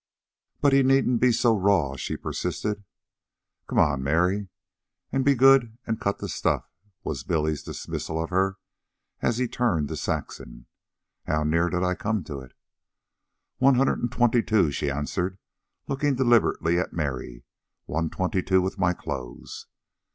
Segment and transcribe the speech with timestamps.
[0.61, 2.83] "But he needn't be so raw," she persisted.
[3.67, 4.49] "Come on, Mary,
[5.11, 6.67] an' be good, an' cut that stuff,"
[7.03, 8.57] was Billy's dismissal of her,
[9.21, 10.65] as he turned to Saxon.
[11.27, 12.53] "How near did I come to it?"
[13.59, 15.37] "One hundred and twenty two," she answered,
[15.87, 17.43] looking deliberately at Mary.
[17.85, 19.67] "One twenty two with my clothes."